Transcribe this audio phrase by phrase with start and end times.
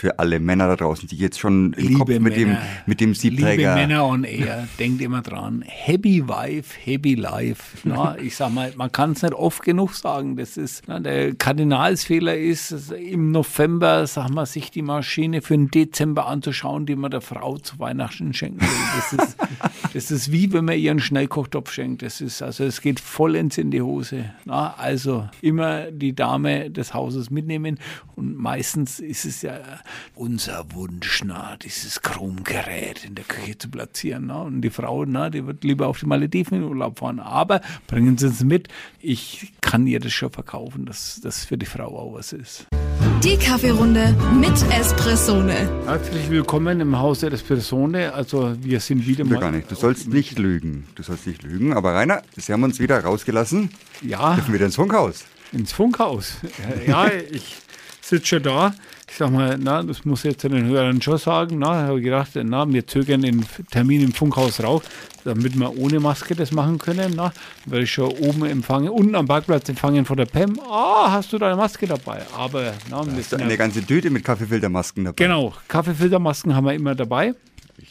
[0.00, 3.00] für alle Männer da draußen, die jetzt schon im Liebe Kopf mit dem, Männer, mit
[3.02, 3.74] dem Siebträger.
[3.74, 5.62] Liebe Männer on Air, denkt immer dran.
[5.66, 7.76] Happy Wife, Happy Life.
[7.84, 10.36] Na, ich sag mal, man kann es nicht oft genug sagen.
[10.36, 15.70] Das ist, na, der Kardinalsfehler ist, im November, sag mal, sich die Maschine für den
[15.70, 18.68] Dezember anzuschauen, die man der Frau zu Weihnachten schenken will.
[18.96, 19.36] Das ist,
[19.92, 22.00] das ist wie wenn man ihr einen Schnellkochtopf schenkt.
[22.00, 24.30] Das ist, also es geht vollends in die Hose.
[24.46, 27.78] Na, also immer die Dame des Hauses mitnehmen.
[28.16, 29.58] Und meistens ist es ja
[30.14, 34.26] unser Wunsch, na, dieses Chromgerät in der Küche zu platzieren.
[34.26, 34.42] Na.
[34.42, 37.20] Und die Frau, na, die wird lieber auf die Malediven in Urlaub fahren.
[37.20, 38.68] Aber bringen Sie es mit.
[39.00, 42.66] Ich kann ihr das schon verkaufen, dass das für die Frau auch was ist.
[43.22, 45.68] Die Kaffeerunde mit Espressone.
[45.84, 48.14] Herzlich willkommen im Haus der Espressone.
[48.14, 49.38] Also wir sind wieder mal.
[49.38, 49.70] gar nicht.
[49.70, 50.86] Du sollst nicht lügen.
[50.94, 51.74] Du sollst nicht lügen.
[51.74, 53.70] Aber Rainer, Sie haben uns wieder rausgelassen.
[54.00, 54.34] Ja.
[54.34, 55.24] Dürfen wir wieder ins Funkhaus?
[55.52, 56.34] ins Funkhaus.
[56.86, 57.56] Ja, ich
[58.00, 58.74] sitze schon da.
[59.20, 61.58] Ich sag mal, na, das muss ich jetzt den Hörern schon sagen.
[61.58, 64.80] Na, habe ich gedacht, na, wir zögern den Termin im Funkhaus raus,
[65.24, 67.12] damit wir ohne Maske das machen können.
[67.14, 67.30] Na,
[67.66, 70.58] werde ich schon oben empfangen, unten am Parkplatz empfangen von der PEM.
[70.66, 72.22] Ah, hast du deine Maske dabei?
[72.34, 75.22] Aber, na, wir Hast du eine ganze Tüte mit Kaffeefiltermasken dabei?
[75.22, 77.34] genau, Kaffeefiltermasken haben wir immer dabei.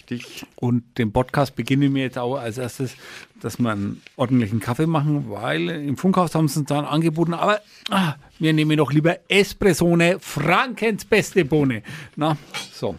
[0.09, 0.45] Richtig.
[0.55, 2.95] Und den Podcast beginnen wir jetzt auch als erstes,
[3.41, 7.59] dass wir einen ordentlichen Kaffee machen, weil im Funkhaus haben sie uns dann angeboten, aber
[7.91, 11.83] ah, wir nehmen doch lieber Espressone, Frankens beste Bohne.
[12.16, 12.38] Na,
[12.73, 12.97] so.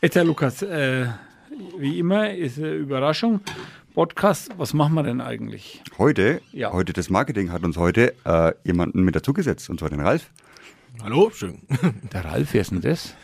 [0.00, 1.06] Jetzt, Herr Lukas, äh,
[1.78, 3.40] wie immer ist eine Überraschung.
[3.94, 5.82] Podcast, was machen wir denn eigentlich?
[5.98, 6.72] Heute, Ja.
[6.72, 10.30] heute das Marketing hat uns heute äh, jemanden mit dazugesetzt, und zwar den Ralf.
[11.02, 11.60] Hallo, schön.
[12.12, 13.14] Der Ralf, wer ist denn das?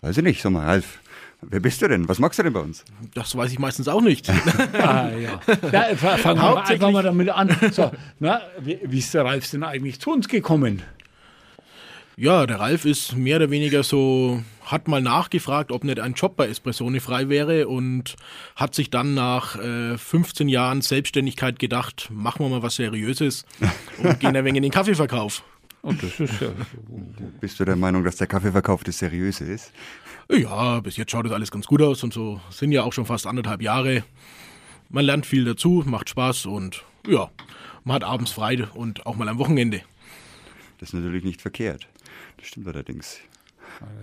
[0.00, 1.00] Weiß ich nicht, sag mal, Ralf,
[1.42, 2.08] wer bist du denn?
[2.08, 2.84] Was magst du denn bei uns?
[3.14, 4.28] Das weiß ich meistens auch nicht.
[4.74, 5.40] Ah, ja.
[5.72, 7.56] ja fa- fangen wir einfach mal damit an.
[7.72, 10.82] So, na, wie, wie ist der Ralf denn eigentlich zu uns gekommen?
[12.18, 16.34] Ja, der Ralf ist mehr oder weniger so, hat mal nachgefragt, ob nicht ein Job
[16.36, 18.16] bei Espressone frei wäre und
[18.54, 23.44] hat sich dann nach äh, 15 Jahren Selbstständigkeit gedacht, machen wir mal was Seriöses
[24.02, 25.42] und gehen ein wenig in den Kaffeeverkauf.
[25.86, 26.48] Und das ist ja.
[27.40, 29.72] Bist du der Meinung, dass der Kaffeeverkauf das Seriöse ist?
[30.28, 33.06] Ja, bis jetzt schaut das alles ganz gut aus und so sind ja auch schon
[33.06, 34.02] fast anderthalb Jahre.
[34.88, 37.30] Man lernt viel dazu, macht Spaß und ja,
[37.84, 39.82] man hat abends frei und auch mal am Wochenende.
[40.78, 41.86] Das ist natürlich nicht verkehrt.
[42.36, 43.18] Das stimmt allerdings.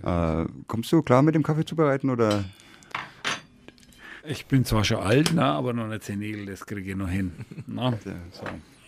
[0.04, 2.46] Äh, kommst du klar mit dem Kaffee zubereiten oder?
[4.26, 7.32] Ich bin zwar schon alt, na, aber noch nicht senil, das kriege ich noch hin.
[7.66, 7.98] Na,
[8.32, 8.44] so.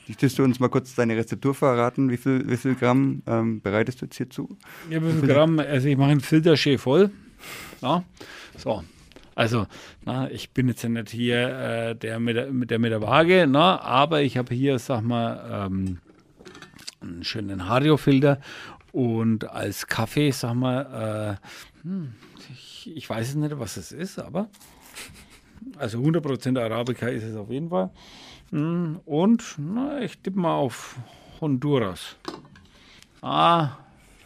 [0.09, 2.11] Möchtest du uns mal kurz deine Rezeptur verraten?
[2.11, 4.57] Wie viel, wie viel Gramm ähm, bereitest du jetzt hier zu?
[4.89, 5.59] Ja, wie viel Gramm?
[5.59, 7.11] Also ich mache einen Filterschee voll.
[7.81, 8.05] Na,
[8.57, 8.85] so.
[9.35, 9.67] Also,
[10.07, 13.03] na, ich bin jetzt ja nicht hier äh, der, mit der, mit der mit der
[13.03, 15.99] Waage, na, aber ich habe hier, sag mal, ähm,
[17.03, 18.41] einen schönen Hario-Filter
[18.93, 22.15] und als Kaffee, sag mal, äh, hm,
[22.51, 24.49] ich, ich weiß es nicht, was es ist, aber
[25.77, 27.91] also 100% Arabica ist es auf jeden Fall.
[28.51, 30.97] Hm, Und na, ich tippe mal auf
[31.41, 32.17] Honduras.
[33.23, 33.71] Ah,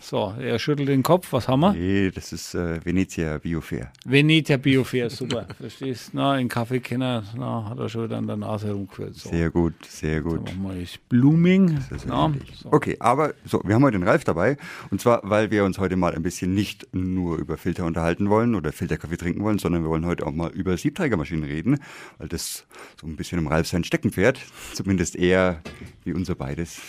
[0.01, 1.33] so, er schüttelt den Kopf.
[1.33, 1.73] Was haben wir?
[1.73, 3.93] Nee, das ist äh, Venezia Biofair.
[4.05, 5.47] Veneta Biofair, super.
[5.61, 6.11] Verstehst?
[6.15, 9.15] Na, in Kaffeekenner, na, hat er schon wieder an der Nase herumgeführt.
[9.15, 9.29] So.
[9.29, 10.49] Sehr gut, sehr gut.
[10.49, 11.75] Dann machen wir jetzt Blooming.
[11.91, 12.73] Das ist na, so.
[12.73, 14.57] Okay, aber so, wir haben heute den Ralf dabei.
[14.91, 18.55] Und zwar, weil wir uns heute mal ein bisschen nicht nur über Filter unterhalten wollen
[18.55, 21.79] oder Filterkaffee trinken wollen, sondern wir wollen heute auch mal über Siebträgermaschinen reden,
[22.19, 22.67] weil das
[22.99, 24.41] so ein bisschen im Ralf sein Steckenpferd,
[24.73, 25.61] zumindest eher
[26.05, 26.81] wie unser beides.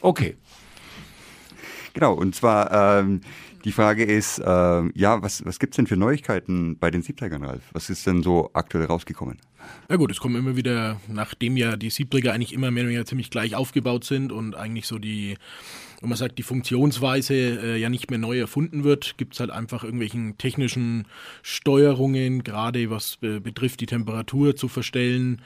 [0.00, 0.36] Okay.
[1.94, 3.20] Genau, und zwar ähm,
[3.64, 7.44] die Frage ist, ähm, ja, was, was gibt es denn für Neuigkeiten bei den Siebträgern,
[7.44, 7.62] Ralf?
[7.72, 9.38] Was ist denn so aktuell rausgekommen?
[9.90, 13.06] Ja gut, es kommen immer wieder, nachdem ja die Siebträger eigentlich immer mehr oder weniger
[13.06, 15.38] ziemlich gleich aufgebaut sind und eigentlich so die,
[16.00, 19.50] wenn man sagt, die Funktionsweise äh, ja nicht mehr neu erfunden wird, gibt es halt
[19.50, 21.06] einfach irgendwelchen technischen
[21.42, 25.40] Steuerungen, gerade was äh, betrifft die Temperatur zu verstellen,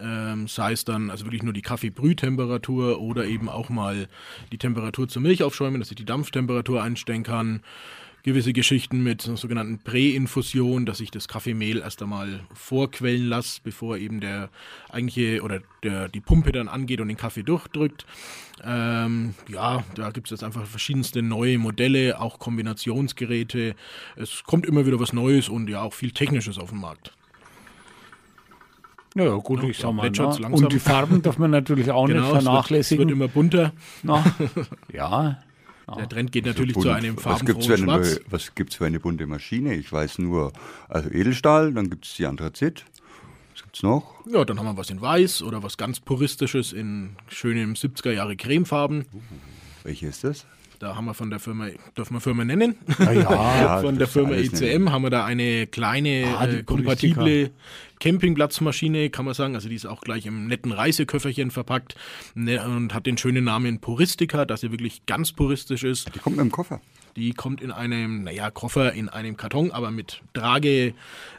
[0.00, 4.08] ähm, sei es dann also wirklich nur die Kaffeebrühtemperatur oder eben auch mal
[4.52, 7.62] die Temperatur zur Milch aufschäumen, dass ich die Dampftemperatur einstellen kann
[8.26, 13.98] gewisse Geschichten mit so sogenannten Präinfusion, dass ich das Kaffeemehl erst einmal vorquellen lasse, bevor
[13.98, 14.50] eben der
[14.90, 18.04] eigentliche oder der, die Pumpe dann angeht und den Kaffee durchdrückt.
[18.64, 23.76] Ähm, ja, da gibt es jetzt einfach verschiedenste neue Modelle, auch Kombinationsgeräte.
[24.16, 27.12] Es kommt immer wieder was Neues und ja auch viel Technisches auf den Markt.
[29.14, 30.10] Ja, gut, ich sag mal.
[30.12, 30.52] langsam.
[30.52, 33.06] und die Farben darf man natürlich auch nicht Genau, es wird, es vernachlässigen.
[33.06, 33.72] wird immer bunter.
[34.02, 34.24] Na,
[34.92, 35.38] ja,
[35.94, 36.86] Der Trend geht natürlich Bunt.
[36.86, 38.14] zu einem was farbenfrohen für eine, Schwarz.
[38.16, 39.74] neue- was gibt's für eine bunte Maschine?
[39.74, 40.52] Ich weiß nur,
[40.88, 42.84] also Edelstahl, dann gibt es die Anthrazit.
[43.54, 44.14] Was gibt's noch?
[44.26, 48.36] Ja, dann haben wir was in Weiß oder was ganz Puristisches in schönen 70er Jahre
[48.36, 49.04] Cremefarben.
[49.84, 50.44] Welche ist das?
[50.78, 52.76] Da haben wir von der Firma, dürfen wir Firma nennen?
[52.98, 54.92] ja, von der Firma ECM nennen.
[54.92, 57.50] haben wir da eine kleine, Ah, die äh, kompatible
[58.00, 59.54] Campingplatzmaschine, kann man sagen.
[59.54, 61.94] Also die ist auch gleich im netten Reiseköfferchen verpackt
[62.34, 66.14] ne, und hat den schönen Namen Puristica, dass sie wirklich ganz puristisch ist.
[66.14, 66.80] Die kommt mit dem Koffer.
[67.16, 70.92] Die kommt in einem, naja, Koffer in einem Karton, aber mit Trage,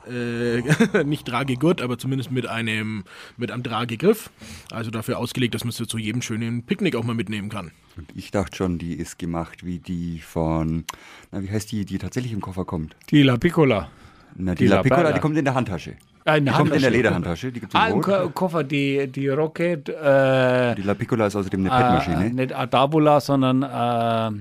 [0.10, 3.04] äh, nicht Tragegurt, aber zumindest mit einem,
[3.38, 4.32] mit einem Tragegriff.
[4.72, 7.72] Also dafür ausgelegt, dass man sie zu jedem schönen Picknick auch mal mitnehmen kann.
[7.96, 10.84] Und ich dachte schon, die ist gemacht wie die von,
[11.32, 12.96] na, wie heißt die, die tatsächlich im Koffer kommt?
[13.12, 13.90] Die La Piccola.
[14.36, 15.14] Na, die, Die La La Piccola, Bella.
[15.14, 15.96] die kommt in der Handtasche.
[16.26, 16.98] Ah, in die kommt in der Handtasche.
[16.98, 18.02] Lederhandtasche, die gibt es Ah, im.
[18.02, 22.30] Ko- Koffer, die, die Rocket, äh, Die La Piccola ist außerdem eine äh, Petmaschine.
[22.34, 24.40] nicht Adabola, sondern, äh,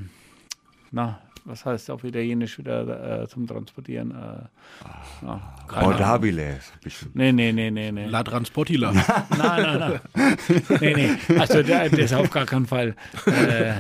[0.92, 4.10] na, was heißt auf Italienisch wieder äh, zum Transportieren?
[4.10, 5.26] Äh.
[5.68, 6.58] Bordabile.
[6.82, 7.16] bestimmt.
[7.16, 8.06] Nee, nee, nee, nee, nee.
[8.06, 8.92] La Transportila.
[9.36, 9.78] Nein, nein,
[10.14, 10.36] nein.
[10.80, 10.94] nee,
[11.28, 11.38] nee.
[11.38, 12.94] Also der- das auf gar keinen Fall.
[13.26, 13.72] Äh,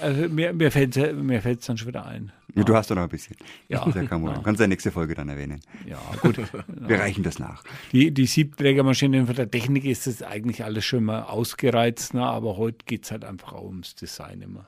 [0.00, 2.32] also mir mir fällt es mir fällt's dann schon wieder ein.
[2.54, 3.36] Ja, du hast doch noch ein bisschen.
[3.68, 3.78] Ja.
[3.78, 4.36] Das ist ja kein Problem.
[4.38, 4.42] Ja.
[4.42, 5.60] Kannst du in der nächsten Folge dann erwähnen.
[5.86, 6.36] Ja, gut.
[6.66, 7.62] Wir reichen das nach.
[7.92, 12.24] Die, die Siebträgermaschinen von der Technik ist das eigentlich alles schon mal ausgereizt, ne?
[12.26, 14.66] aber heute geht es halt einfach auch ums Design immer.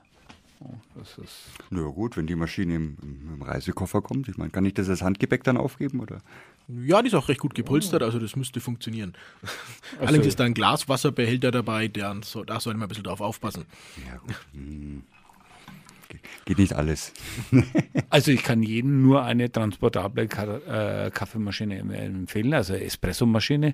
[0.63, 4.29] Ja, das ist, Na gut, wenn die Maschine im, im Reisekoffer kommt.
[4.29, 5.99] Ich meine, kann ich das als Handgepäck dann aufgeben?
[5.99, 6.21] Oder?
[6.67, 9.13] Ja, die ist auch recht gut gepolstert, also das müsste funktionieren.
[9.99, 13.65] Allerdings ist da ein Glaswasserbehälter dabei, der, da sollte man ein bisschen drauf aufpassen.
[14.07, 14.39] Ja, gut.
[14.53, 15.03] Hm.
[16.13, 17.11] Ge- Geht nicht alles.
[18.09, 23.73] also ich kann jedem nur eine transportable Ka äh, Kaffeemaschine em- empfehlen, also Espressomaschine,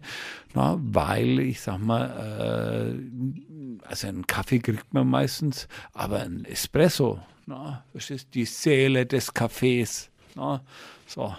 [0.53, 7.19] na, weil ich sag mal, äh, also einen Kaffee kriegt man meistens, aber ein Espresso,
[7.45, 10.09] na, das ist die Seele des Kaffees.
[10.35, 10.61] Na,
[11.07, 11.35] so.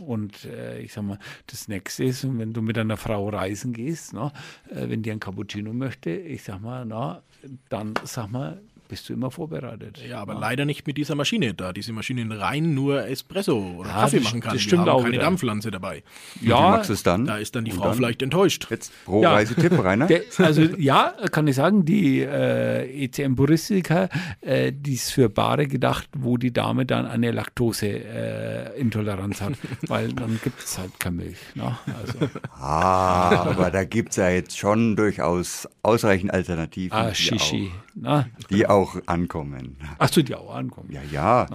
[0.00, 4.12] Und äh, ich sag mal, das nächste ist, wenn du mit einer Frau reisen gehst,
[4.14, 4.32] na,
[4.70, 7.22] äh, wenn die ein Cappuccino möchte, ich sag mal, na,
[7.68, 8.60] dann sag mal,
[8.92, 10.02] bist du immer vorbereitet.
[10.06, 14.00] Ja, aber leider nicht mit dieser Maschine, da diese Maschine rein nur Espresso oder Ja,
[14.02, 14.52] Kaffee das- machen kann.
[14.52, 15.22] das Die stimmt haben auch keine wieder.
[15.22, 16.02] Dampflanze dabei.
[16.42, 17.24] Du es dann?
[17.24, 17.94] Da ist dann die Frau dann?
[17.94, 18.66] vielleicht enttäuscht.
[18.68, 19.32] Jetzt pro Ja.
[19.32, 20.08] Reisetipp, Rainer.
[20.08, 24.10] Der, also ja, kann ich sagen, die äh, ECM Puristica,
[24.42, 29.52] äh, die ist für Paare gedacht, wo die Dame dann eine Laktoseintoleranz äh, hat,
[29.88, 31.38] weil dann gibt es halt keine Milch.
[31.54, 31.78] Ne?
[31.98, 32.18] Also,
[32.58, 37.70] Ah, aber da gibt es ja jetzt schon durchaus ausreichend Alternativen, ah, die, Shishi.
[37.70, 38.26] auch, Ne?
[38.50, 39.76] die auch ankommen.
[39.98, 40.90] Achso, die auch ankommen.
[40.92, 41.46] Ja, ja,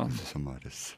[0.43, 0.95] mal, das,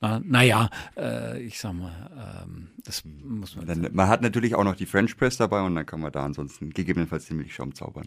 [0.00, 3.66] Na, naja, äh, ich sag mal, ähm, das muss man.
[3.66, 6.24] dann, man hat natürlich auch noch die French Press dabei und dann kann man da
[6.24, 8.06] ansonsten gegebenenfalls den Milchschaum zaubern.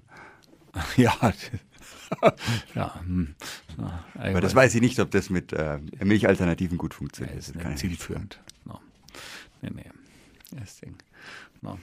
[0.98, 1.14] ja,
[2.76, 3.36] ja, hm,
[3.78, 7.38] na, Aber das weiß ich nicht, ob das mit äh, Milchalternativen gut Ja, funktioniert.
[7.38, 8.40] ist Das nicht zielführend.
[8.66, 8.80] No.
[9.62, 9.92] Nee, nee.
[10.60, 10.96] Das Ding.
[11.62, 11.78] No.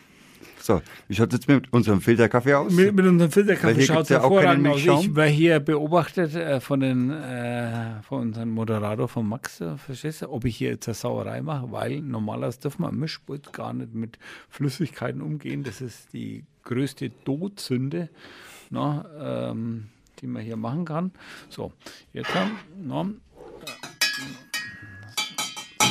[0.63, 2.73] So, wie schaut es jetzt mit unserem Filterkaffee aus?
[2.73, 4.81] Mit, mit unserem Filterkaffee schaut es ja hervorragend aus.
[4.81, 10.23] Ich war hier beobachtet äh, von, den, äh, von unserem Moderator, von Max, äh, verstehst
[10.23, 13.73] du, ob ich hier jetzt eine Sauerei mache, weil normalerweise dürfen wir am Mischpult gar
[13.73, 14.19] nicht mit
[14.49, 15.63] Flüssigkeiten umgehen.
[15.63, 18.11] Das ist die größte Todsünde,
[18.69, 19.89] na, ähm,
[20.21, 21.13] die man hier machen kann.
[21.49, 21.73] So,
[22.13, 22.53] jetzt haben
[22.83, 23.07] na,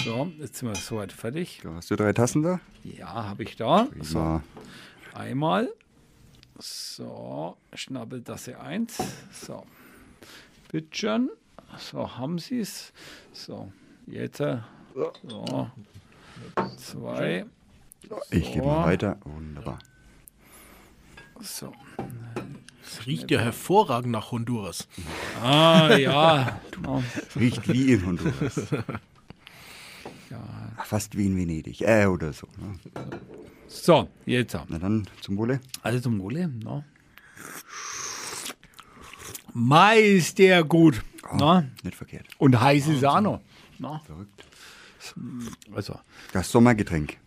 [0.04, 1.60] so, jetzt sind wir soweit fertig.
[1.64, 2.60] So, Hast du drei Tassen da?
[2.84, 3.88] Ja, habe ich da.
[4.02, 4.44] So, Ja.
[5.14, 5.70] Einmal.
[6.60, 8.98] So, Schnabbeltasse 1.
[9.32, 9.66] So,
[10.72, 11.30] bitteschön.
[11.78, 12.92] So, haben Sie es.
[13.34, 13.72] So,
[14.08, 14.40] jetzt.
[14.40, 14.58] äh,
[15.28, 15.70] So,
[16.78, 17.46] zwei.
[18.32, 18.70] Ich gebe So.
[18.72, 19.18] mal weiter.
[19.24, 19.80] Wunderbar.
[21.42, 21.74] So.
[22.84, 24.88] Es riecht ja hervorragend nach Honduras.
[25.42, 26.60] Ah, ja.
[27.36, 28.62] Riecht wie in Honduras.
[30.30, 30.84] ja.
[30.84, 31.82] Fast wie in Venedig.
[31.82, 32.48] Äh, oder so.
[32.58, 32.80] Ne?
[33.68, 34.58] So, jetzt.
[34.68, 35.60] Na dann, zum Wohle.
[35.84, 36.48] Also zum Wohle.
[36.48, 36.84] No.
[39.54, 41.02] Meist der gut.
[41.34, 41.64] No.
[41.84, 42.26] Nicht verkehrt.
[42.38, 43.42] Und heiß ist auch noch.
[43.78, 44.00] No.
[44.06, 44.46] Verrückt.
[45.74, 46.00] Also.
[46.34, 47.18] Das Sommergetränk.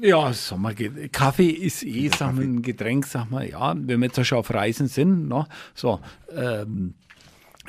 [0.00, 4.24] Ja, Sommer Kaffee ist eh sag mal, ein Getränk, sag mal, ja, wenn wir jetzt
[4.24, 6.00] schon auf Reisen sind, ne, so,
[6.32, 6.94] ähm,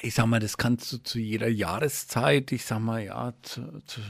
[0.01, 4.01] ich sag mal, das kannst du zu jeder Jahreszeit, ich sag mal, ja, zu, zu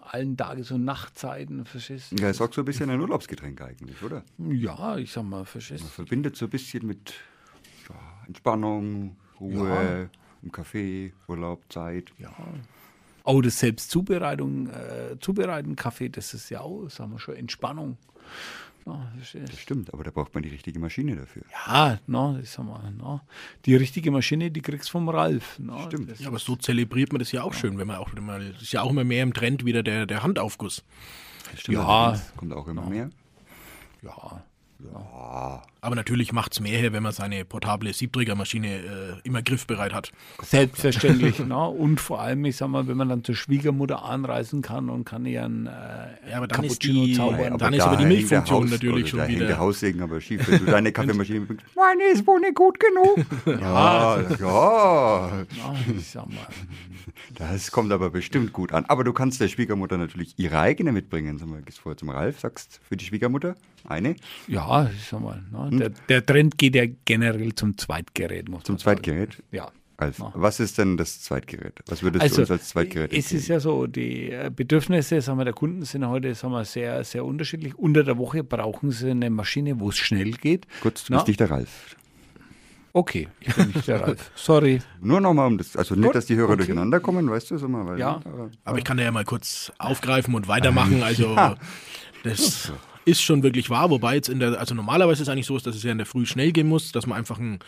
[0.00, 2.16] allen Tages- und Nachtzeiten, verstehst du?
[2.16, 4.22] Ja, ist auch so ein bisschen ein Urlaubsgetränk eigentlich, oder?
[4.38, 7.14] Ja, ich sag mal, verstehst Man verbindet so ein bisschen mit
[7.88, 10.10] ja, Entspannung, Ruhe,
[10.42, 12.12] im Café, Urlaub, Zeit.
[12.18, 12.34] Ja.
[13.24, 17.96] Auch das Selbstzubereitung, äh, Zubereiten Kaffee, das ist ja auch, sagen wir schon, Entspannung.
[19.16, 19.50] Verstehst du?
[19.50, 21.42] Das stimmt, aber da braucht man die richtige Maschine dafür.
[21.66, 23.20] Ja, no, ich sag mal, no.
[23.64, 25.58] die richtige Maschine, die kriegst du vom Ralf.
[25.58, 25.78] No.
[25.86, 26.10] Stimmt.
[26.10, 28.62] Das, Ja, aber so zelebriert man das ja auch schön, wenn man auch mal, das
[28.62, 30.84] ist ja auch immer mehr im Trend wieder der, der Handaufguss.
[31.50, 32.20] Das stimmt Ja.
[32.36, 33.10] Kommt auch immer mehr.
[34.02, 34.44] ja,
[35.80, 38.82] Aber natürlich macht es mehr her, wenn man seine portable Siebträgermaschine äh,
[39.24, 40.12] immer griffbereit hat.
[40.42, 41.38] Selbstverständlich.
[41.46, 41.68] ne?
[41.68, 45.24] Und vor allem, ich sag mal, wenn man dann zur Schwiegermutter anreisen kann und kann
[45.26, 45.70] ihr einen äh,
[46.30, 47.46] Ja, aber dann ist Cappuccino die- zaubern.
[47.52, 49.36] aber dann ist da aber die hängt der Milchfunktion Haus- natürlich oder schon da hängt
[49.36, 51.64] wieder- der Haussegen aber schief, wenn du deine Kaffeemaschine bringst.
[51.76, 53.26] Meine ist wohl nicht gut genug.
[53.60, 55.28] ja, ja.
[55.38, 56.46] Ja, ich sag mal.
[57.36, 58.84] Das kommt aber bestimmt gut an.
[58.86, 61.38] Aber du kannst der Schwiegermutter natürlich ihre eigene mitbringen.
[61.38, 63.56] Sag mal, gehst vorher zum Ralf, sagst für die Schwiegermutter
[63.88, 64.16] eine
[64.48, 65.42] Ja, ich sag mal.
[65.52, 65.78] Ne?
[65.78, 68.48] Der, der Trend geht ja generell zum Zweitgerät.
[68.48, 69.02] Muss zum man sagen.
[69.04, 69.42] Zweitgerät.
[69.52, 69.70] Ja.
[69.96, 70.32] Ralf, Ja.
[70.34, 71.74] was ist denn das Zweitgerät?
[71.86, 73.52] Was würdest du Also, uns als Zweitgerät es ist empfehlen?
[73.52, 77.78] ja so, die Bedürfnisse sagen wir, der Kunden sind heute sagen wir, sehr, sehr unterschiedlich.
[77.78, 80.66] Unter der Woche brauchen sie eine Maschine, wo es schnell geht.
[80.80, 81.18] Kurz, du Na?
[81.18, 81.94] bist nicht der Ralf.
[82.92, 84.30] Okay, ich bin nicht der Ralf.
[84.36, 84.80] Sorry.
[85.00, 86.58] Nur nochmal um das, also nicht, Gut, dass die Hörer okay.
[86.58, 88.20] durcheinander kommen, weißt du, sag mal, weil, Ja.
[88.64, 91.02] Aber ich kann da ja mal kurz aufgreifen und weitermachen.
[91.04, 91.36] Also
[92.24, 92.72] das
[93.04, 95.76] ist schon wirklich wahr, wobei jetzt in der, also normalerweise ist es eigentlich so, dass
[95.76, 97.58] es ja in der Früh schnell gehen muss, dass man einfach einen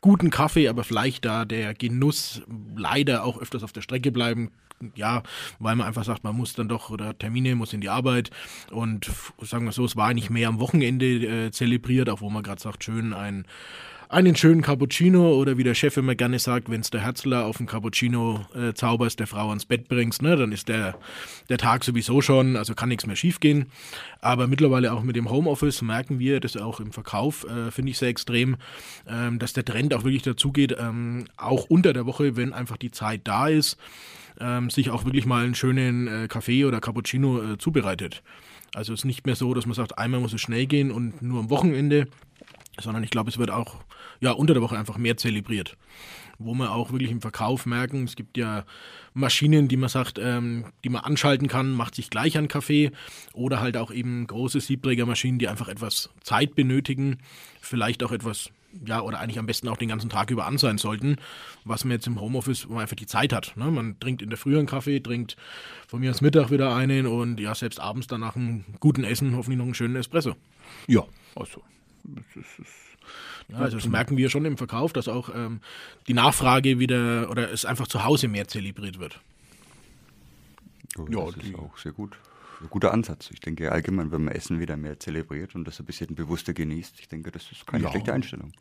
[0.00, 2.42] guten Kaffee, aber vielleicht da der Genuss
[2.76, 4.50] leider auch öfters auf der Strecke bleiben.
[4.96, 5.22] Ja,
[5.60, 8.30] weil man einfach sagt, man muss dann doch oder Termine, muss in die Arbeit
[8.72, 9.08] und
[9.40, 11.06] sagen wir so, es war eigentlich mehr am Wochenende
[11.46, 13.46] äh, zelebriert, auch wo man gerade sagt, schön ein
[14.12, 17.56] einen schönen Cappuccino oder wie der Chef immer gerne sagt, wenn es der Herzler auf
[17.56, 20.98] dem Cappuccino äh, zauberst, der Frau ans Bett bringst, ne, dann ist der,
[21.48, 23.66] der Tag sowieso schon, also kann nichts mehr schiefgehen.
[24.20, 27.98] Aber mittlerweile auch mit dem Homeoffice merken wir, das auch im Verkauf, äh, finde ich
[27.98, 28.56] sehr extrem,
[29.08, 32.76] ähm, dass der Trend auch wirklich dazu geht, ähm, auch unter der Woche, wenn einfach
[32.76, 33.78] die Zeit da ist,
[34.38, 38.22] ähm, sich auch wirklich mal einen schönen äh, Kaffee oder Cappuccino äh, zubereitet.
[38.74, 41.22] Also es ist nicht mehr so, dass man sagt, einmal muss es schnell gehen und
[41.22, 42.08] nur am Wochenende,
[42.80, 43.76] sondern ich glaube, es wird auch
[44.20, 45.76] ja, unter der Woche einfach mehr zelebriert.
[46.38, 48.64] Wo wir auch wirklich im Verkauf merken, es gibt ja
[49.14, 52.90] Maschinen, die man sagt, ähm, die man anschalten kann, macht sich gleich an Kaffee
[53.34, 57.18] oder halt auch eben große Siebträgermaschinen, die einfach etwas Zeit benötigen,
[57.60, 58.50] vielleicht auch etwas,
[58.86, 61.16] ja, oder eigentlich am besten auch den ganzen Tag über an sein sollten,
[61.64, 63.54] was man jetzt im Homeoffice, wo man einfach die Zeit hat.
[63.56, 63.70] Ne?
[63.70, 65.36] Man trinkt in der Früh einen Kaffee, trinkt
[65.86, 69.36] von mir aus Mittag wieder einen und ja, selbst abends dann nach einem guten Essen
[69.36, 70.34] hoffentlich noch einen schönen Espresso.
[70.88, 71.04] Ja,
[71.36, 71.62] also.
[73.48, 75.60] Ja, also das merken wir schon im Verkauf, dass auch ähm,
[76.06, 79.20] die Nachfrage wieder oder es einfach zu Hause mehr zelebriert wird.
[80.98, 82.16] Oh, Ja, das die- ist auch sehr gut.
[82.60, 83.28] Ein guter Ansatz.
[83.32, 87.00] Ich denke allgemein, wenn man Essen wieder mehr zelebriert und das ein bisschen bewusster genießt,
[87.00, 87.90] ich denke, das ist keine Ja.
[87.90, 88.52] schlechte Einstellung.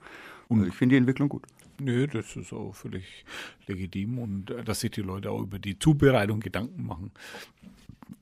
[0.48, 1.44] Und ich finde die Entwicklung gut.
[1.80, 3.26] Nö, das ist auch völlig
[3.68, 7.12] legitim und äh, dass sich die Leute auch über die Zubereitung Gedanken machen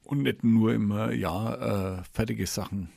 [0.03, 2.89] und nicht nur immer, ja, äh, fertige Sachen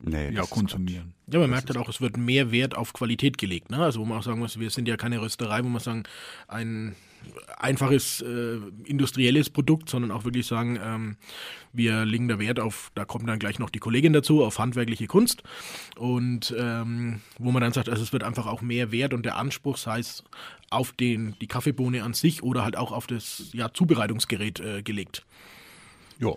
[0.00, 1.14] Nee, ja, das konsumieren.
[1.30, 3.70] Ja, man merkt halt auch, es wird mehr Wert auf Qualität gelegt.
[3.70, 3.78] Ne?
[3.78, 6.04] Also wo man auch sagen muss, wir sind ja keine Rösterei, wo man sagen,
[6.48, 6.96] ein
[7.58, 11.16] einfaches äh, industrielles Produkt, sondern auch wirklich sagen, ähm,
[11.72, 15.06] wir legen da Wert auf, da kommt dann gleich noch die Kollegin dazu, auf handwerkliche
[15.06, 15.42] Kunst.
[15.96, 19.36] Und ähm, wo man dann sagt, also es wird einfach auch mehr Wert und der
[19.36, 20.24] Anspruch, sei es
[20.70, 25.24] auf den, die Kaffeebohne an sich oder halt auch auf das ja, Zubereitungsgerät äh, gelegt.
[26.18, 26.34] Ja,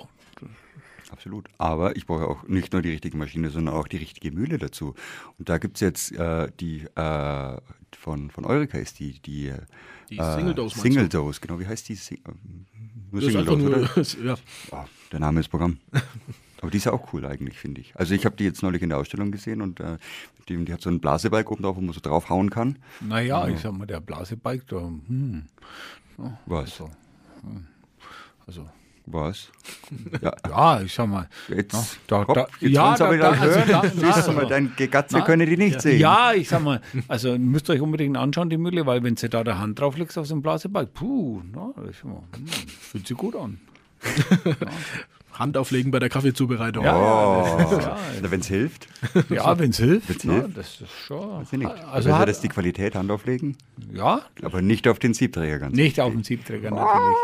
[1.15, 1.47] Absolut.
[1.57, 4.93] Aber ich brauche auch nicht nur die richtige Maschine, sondern auch die richtige Mühle dazu.
[5.39, 7.57] Und da gibt es jetzt äh, die äh,
[7.97, 9.53] von, von Eureka ist die, die,
[10.09, 11.07] Die äh, Single Dose, Single?
[11.09, 11.59] Dose, genau.
[11.59, 11.95] Wie heißt die?
[11.95, 12.31] Sing- äh,
[13.11, 13.77] Nur Das ist Single Dose, oder?
[13.79, 14.35] nur, ja,
[14.71, 15.77] Ah, der Name ist Programm.
[16.61, 17.95] Aber die ist ja auch cool eigentlich, finde ich.
[17.95, 19.97] Also ich habe die jetzt neulich in der Ausstellung gesehen und äh,
[20.49, 22.77] die, die hat so einen Blasebalg oben drauf, wo man so draufhauen kann.
[23.01, 25.45] naja, ich sag mal, der Blasebike, da, hm,
[26.45, 26.75] Was?
[26.77, 26.89] so,
[27.41, 27.67] hm,
[28.47, 28.65] also,
[29.07, 29.49] Was?
[30.21, 33.67] Ja, ja, ich sag mal, jetzt, da- Hopp, da- jetzt ja, da- da- also hören.
[33.69, 35.99] da- also- mal, dein Gegatze Na, können die nicht sehen.
[35.99, 39.29] Ja, ich sag mal, also müsst ihr euch unbedingt anschauen, die Mühle, weil wenn sie
[39.29, 42.47] da der Hand drauf legst auf so einem Blasebike, puh, na, ich sag mal, hm,
[42.47, 43.59] fühlt sich gut an.
[45.33, 46.85] Hand auflegen bei der Kaffeezubereitung.
[46.85, 47.97] Ja, Oh, ja.
[48.21, 48.87] Wenn es hilft.
[49.29, 50.07] Ja, wenn es hilft.
[50.09, 50.57] Wenn's hilft.
[50.57, 51.41] Das ist schon.
[51.41, 51.69] Weiß ich nicht.
[51.69, 53.57] Also Also hat, das die Qualität Hand auflegen,
[53.93, 55.75] ja, aber nicht auf den Siebträger ganz.
[55.75, 57.17] nicht auf dem Siebträger natürlich.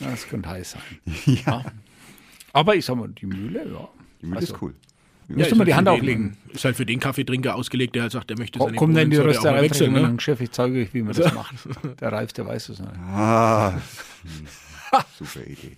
[0.00, 0.82] Ja, Das könnte heiß sein.
[1.46, 1.64] Ja.
[2.52, 3.88] Aber ich sag mal, die Mühle, ja.
[4.20, 4.74] Die Mühle Also, ist cool.
[5.28, 6.36] Müsste ist man die halt Hand für auflegen.
[6.46, 9.04] Den, ist halt für den Kaffeetrinker ausgelegt, der halt sagt, der möchte seine Komm dann
[9.04, 9.92] in die mal Rösterei wechseln.
[9.94, 10.14] Ne?
[10.20, 11.54] Chef, ich zeige euch, wie man das macht.
[12.00, 12.92] Der Ralf, der weiß es nicht.
[13.08, 13.72] Ah.
[15.18, 15.76] super Idee.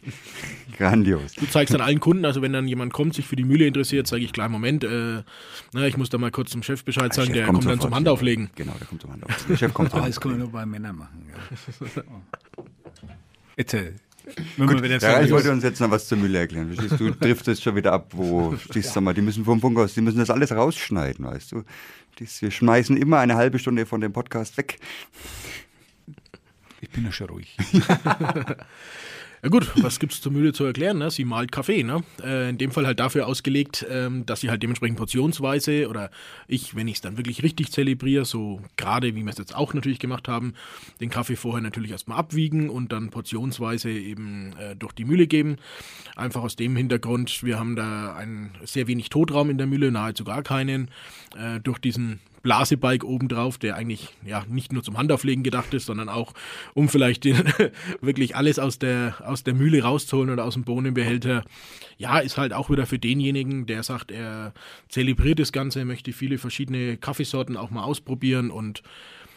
[0.76, 1.32] Grandios.
[1.34, 4.06] Du zeigst dann allen Kunden, also wenn dann jemand kommt, sich für die Mühle interessiert,
[4.06, 5.22] sage ich, kleinen Moment, äh,
[5.72, 7.82] na, ich muss da mal kurz zum Chef Bescheid sagen, Chef der kommt, dann sofort,
[7.82, 8.50] zum Handauflegen.
[8.56, 9.46] Genau, der kommt zum Handauflegen.
[9.48, 10.82] Der Chef kommt zum Aber das können wir Handauflegen.
[10.82, 11.26] nur bei Männern machen.
[11.30, 12.02] Ja.
[14.56, 16.72] Wir wieder Der Ralf seriös- wollte uns jetzt noch was zur Mühle erklären.
[16.74, 17.10] Verstehst du?
[17.10, 20.30] Driftest schon wieder ab, wo, stehst du mal, die müssen vom Funkhaus, die müssen das
[20.30, 21.62] alles rausschneiden, weißt du?
[22.40, 24.78] Wir schmeißen immer eine halbe Stunde von dem Podcast weg.
[26.84, 27.56] Ich bin ja schon ruhig.
[29.42, 30.96] Ja gut, was gibt es zur Mühle zu erklären?
[30.96, 31.10] Ne?
[31.10, 31.82] Sie malt Kaffee.
[31.82, 32.02] Ne?
[32.22, 36.10] Äh, in dem Fall halt dafür ausgelegt, ähm, dass sie halt dementsprechend portionsweise oder
[36.48, 39.74] ich, wenn ich es dann wirklich richtig zelebriere, so gerade wie wir es jetzt auch
[39.74, 40.54] natürlich gemacht haben,
[40.98, 45.58] den Kaffee vorher natürlich erstmal abwiegen und dann portionsweise eben äh, durch die Mühle geben.
[46.16, 50.24] Einfach aus dem Hintergrund, wir haben da einen sehr wenig Totraum in der Mühle, nahezu
[50.24, 50.88] gar keinen.
[51.36, 56.08] Äh, durch diesen Blasebike obendrauf, der eigentlich ja nicht nur zum Handauflegen gedacht ist, sondern
[56.08, 56.34] auch,
[56.74, 57.42] um vielleicht den,
[58.00, 61.42] wirklich alles aus der, aus der Mühle rauszuholen oder aus dem Bohnenbehälter.
[61.96, 64.52] Ja, ist halt auch wieder für denjenigen, der sagt, er
[64.88, 68.82] zelebriert das Ganze, möchte viele verschiedene Kaffeesorten auch mal ausprobieren und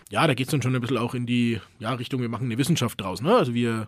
[0.09, 2.45] ja, da geht es dann schon ein bisschen auch in die ja, Richtung, wir machen
[2.45, 3.21] eine Wissenschaft draus.
[3.21, 3.35] Ne?
[3.35, 3.87] Also wir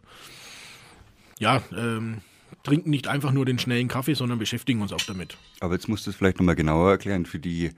[1.39, 2.21] ja, ähm,
[2.63, 5.37] trinken nicht einfach nur den schnellen Kaffee, sondern beschäftigen uns auch damit.
[5.59, 7.71] Aber jetzt musst du es vielleicht nochmal genauer erklären für die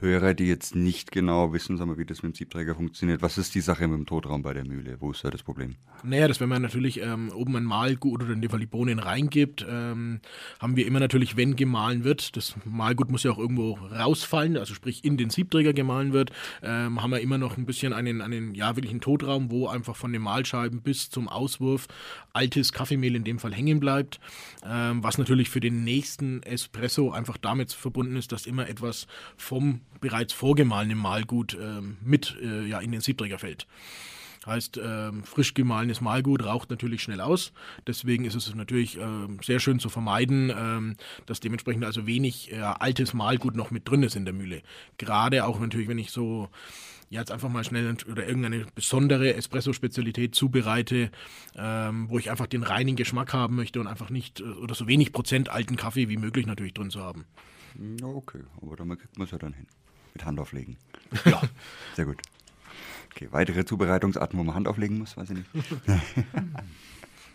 [0.00, 3.22] Hörer, die jetzt nicht genau wissen, sagen wir, wie das mit dem Siebträger funktioniert.
[3.22, 4.96] Was ist die Sache mit dem Totraum bei der Mühle?
[5.00, 5.76] Wo ist da das Problem?
[6.02, 8.98] Naja, das, wenn man natürlich ähm, oben ein Mahlgut oder in dem Fall die Bohnen
[8.98, 10.20] reingibt, ähm,
[10.60, 14.74] haben wir immer natürlich, wenn gemahlen wird, das Mahlgut muss ja auch irgendwo rausfallen, also
[14.74, 16.30] sprich in den Siebträger gemahlen wird,
[16.62, 20.12] ähm, haben wir immer noch ein bisschen einen, einen, ja, wirklich Totraum, wo einfach von
[20.12, 21.86] den Mahlscheiben bis zum Auswurf
[22.32, 24.20] altes Kaffeemehl in dem Fall hängen bleibt,
[24.68, 29.80] ähm, was natürlich für den nächsten Espresso einfach damit verbunden ist, dass immer etwas vom
[30.00, 33.66] bereits vorgemahlenen Mahlgut ähm, mit äh, ja, in den Siebträger fällt.
[34.46, 37.52] Heißt, ähm, frisch gemahlenes Mahlgut raucht natürlich schnell aus.
[37.86, 42.60] Deswegen ist es natürlich ähm, sehr schön zu vermeiden, ähm, dass dementsprechend also wenig äh,
[42.60, 44.62] altes Mahlgut noch mit drin ist in der Mühle.
[44.98, 46.48] Gerade auch natürlich, wenn ich so
[47.10, 51.10] jetzt einfach mal schnell oder irgendeine besondere Espresso-Spezialität zubereite,
[51.56, 54.86] ähm, wo ich einfach den reinen Geschmack haben möchte und einfach nicht äh, oder so
[54.86, 57.24] wenig Prozent alten Kaffee wie möglich natürlich drin zu haben.
[58.02, 59.66] Okay, aber damit kriegt man es ja dann hin.
[60.16, 60.78] Mit Hand auflegen.
[61.26, 61.42] Ja.
[61.94, 62.22] Sehr gut.
[63.14, 65.50] Okay, weitere Zubereitungsarten, wo man Hand auflegen muss, weiß ich nicht.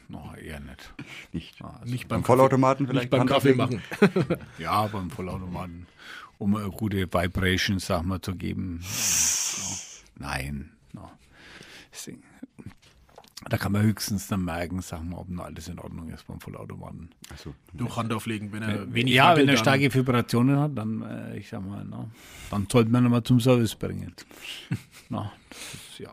[0.07, 0.93] No, eher nicht.
[1.31, 3.81] Nicht, Also Nicht beim beim Vollautomaten Nicht vielleicht beim Hand Kaffee auflegen?
[3.99, 4.37] machen.
[4.57, 5.85] Ja, beim Vollautomaten,
[6.39, 8.83] um eine gute Vibration, sag mal, zu geben.
[10.17, 10.71] Nein.
[10.91, 11.09] No.
[11.93, 12.23] Deswegen,
[13.49, 16.39] Da kann man höchstens dann merken, sag mal, ob noch alles in Ordnung ist beim
[16.39, 17.09] Vollautomaten.
[17.37, 17.53] So.
[17.73, 21.49] Durch Hand auflegen, wenn er wenig ja, wenn er starke Vibrationen hat, dann, äh, ich
[21.49, 22.09] sag mal, no,
[22.51, 24.13] dann sollte man ihn mal zum Service bringen.
[25.09, 26.11] Na, das ist, ja.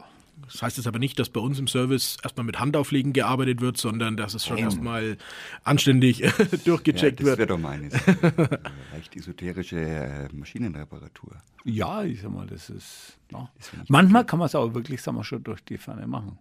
[0.50, 3.76] Das heißt jetzt aber nicht, dass bei uns im Service erstmal mit Handauflegen gearbeitet wird,
[3.76, 5.18] sondern dass es schon erstmal
[5.64, 6.30] anständig Ja,
[6.64, 7.38] durchgecheckt das wird.
[7.38, 7.92] wäre doch meines.
[8.06, 8.60] Eine
[8.92, 11.36] Leicht esoterische äh, Maschinenreparatur.
[11.64, 13.18] ja, ich sag mal, das ist.
[13.30, 13.50] No.
[13.58, 16.06] Das find ich Manchmal kann man es auch wirklich, sag mal, schon durch die Ferne
[16.06, 16.38] machen.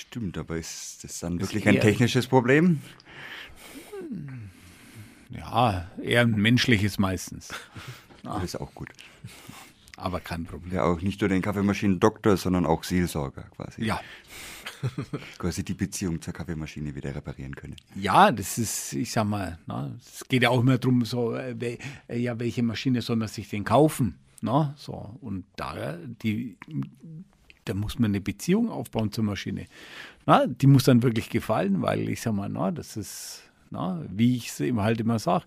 [0.00, 2.80] Stimmt, aber ist das dann wirklich ein technisches Problem?
[5.28, 7.50] Ja, eher ein menschliches meistens.
[8.22, 8.90] Das ist auch gut.
[9.96, 10.74] Aber kein Problem.
[10.74, 13.82] Ja, auch nicht nur den Kaffeemaschinen-Doktor, sondern auch Seelsorger quasi.
[13.82, 13.98] Ja.
[15.38, 17.76] Quasi die Beziehung zur Kaffeemaschine wieder reparieren können.
[17.94, 21.78] Ja, das ist, ich sag mal, na, es geht ja auch immer darum, so, äh,
[22.08, 24.18] äh, ja, welche Maschine soll man sich denn kaufen?
[24.42, 26.58] Na, so, und da, die,
[27.64, 29.66] da muss man eine Beziehung aufbauen zur Maschine.
[30.26, 34.36] Na, die muss dann wirklich gefallen, weil ich sag mal, na, das ist, na, wie
[34.36, 35.44] ich es eben halt immer sage,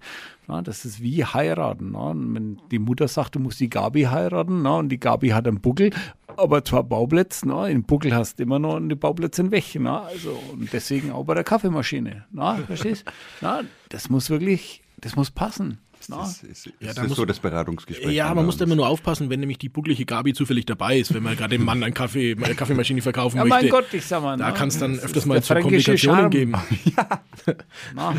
[0.63, 1.91] das ist wie heiraten.
[1.91, 5.30] Na, Und wenn die Mutter sagt, du musst die Gabi heiraten, na, und die Gabi
[5.30, 5.91] hat einen Buckel,
[6.38, 9.65] aber zwar Bauplätze, na, im Buckel hast du immer noch und die Bauplätze sind weg.
[9.80, 12.26] Na, also, und deswegen auch bei der Kaffeemaschine.
[12.32, 13.06] Na, verstehst
[13.41, 15.80] na, Das muss wirklich, das muss passen.
[16.10, 18.12] Na, Das ist, ist, Ja, ist da das muss- so das Beratungsgespräch.
[18.16, 20.98] Ja, dann man muss da immer nur aufpassen, wenn nämlich die bucklige Gabi zufällig dabei
[21.00, 23.63] ist, wenn man gerade dem Mann einen Kaffee, eine Kaffeemaschine verkaufen ja, möchte.
[23.66, 24.38] mein Gott, ich sag mal.
[24.38, 26.30] da na, kann es dann öfters ist mal zu Komplikationen Charme.
[26.30, 26.54] geben.
[27.96, 28.13] Na,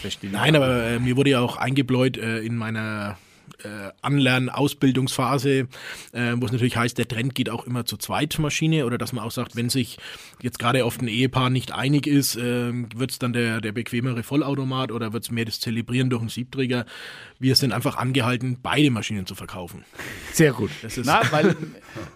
[0.00, 3.16] verstehe Nein, aber äh, mir wurde ja auch eingebläut äh, in meiner
[3.62, 5.68] äh, Anlernen-Ausbildungsphase,
[6.12, 9.24] äh, wo es natürlich heißt, der Trend geht auch immer zur Zweitmaschine oder dass man
[9.24, 9.98] auch sagt, wenn sich
[10.42, 14.22] jetzt gerade oft ein Ehepaar nicht einig ist, äh, wird es dann der, der bequemere
[14.22, 16.86] Vollautomat oder wird es mehr das Zelebrieren durch einen Siebträger.
[17.38, 19.84] Wir sind einfach angehalten, beide Maschinen zu verkaufen.
[20.32, 20.70] Sehr gut.
[20.82, 21.56] Das ist- Na, weil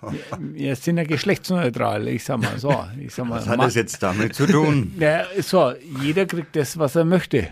[0.03, 2.09] wir- wir sind ja geschlechtsneutral.
[2.09, 2.85] Ich sag mal so.
[3.01, 4.95] Ich sag mal, Was hat das jetzt damit zu tun?
[4.99, 7.49] Ja, so, jeder kriegt das, was er möchte.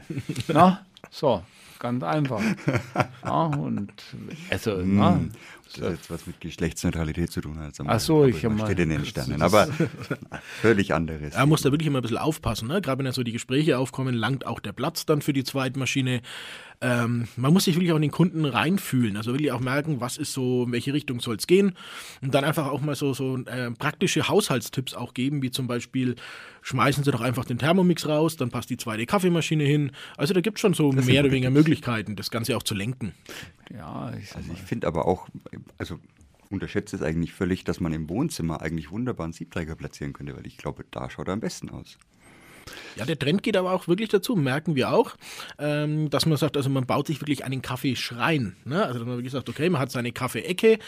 [0.49, 1.43] Na, so,
[1.79, 2.41] ganz einfach.
[3.25, 3.93] Ja, und
[4.51, 5.31] also, na, Hm,
[5.75, 7.59] Das hat jetzt was mit Geschlechtsneutralität zu tun.
[7.59, 9.43] Also Ach so, ich hab man mal- steht in den Sternen.
[9.43, 9.69] Aber
[10.63, 11.35] völlig anderes.
[11.35, 12.69] Er muss da wirklich immer ein bisschen aufpassen.
[12.69, 12.81] Ne?
[12.81, 16.23] Gerade wenn da so die Gespräche aufkommen, langt auch der Platz dann für die Zweitmaschine.
[16.81, 19.17] Ähm, man muss sich wirklich auch in den Kunden reinfühlen.
[19.17, 21.73] Also wirklich auch merken, was ist so, in welche Richtung soll es gehen.
[22.23, 26.15] Und dann einfach auch mal so, so äh, praktische Haushaltstipps auch geben, wie zum Beispiel,
[26.63, 29.91] schmeißen Sie doch einfach den Thermomix raus, dann passt die zweite Kaffeemaschine hin.
[30.17, 33.13] Also da gibt es schon so mehr oder weniger Möglichkeiten, das Ganze auch zu lenken.
[33.75, 35.29] ja, ich Also ich finde aber auch,
[35.79, 35.99] also
[36.51, 40.47] unterschätzt es eigentlich völlig, dass man im Wohnzimmer eigentlich wunderbar einen Siebträger platzieren könnte, weil
[40.47, 41.99] ich glaube, da schaut er am besten aus.
[42.97, 45.17] Ja, der Trend geht aber auch wirklich dazu, merken wir auch,
[45.59, 48.57] ähm, dass man sagt, also man baut sich wirklich einen Kaffeeschrein.
[48.65, 48.85] Ne?
[48.85, 50.79] Also dass man wirklich sagt, okay, man hat seine Kaffeeecke.